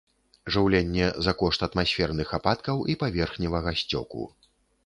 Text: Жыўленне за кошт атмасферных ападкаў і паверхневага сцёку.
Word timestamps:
Жыўленне 0.53 1.09
за 1.27 1.33
кошт 1.41 1.67
атмасферных 1.69 2.33
ападкаў 2.39 2.83
і 2.95 2.99
паверхневага 3.05 3.79
сцёку. 3.83 4.21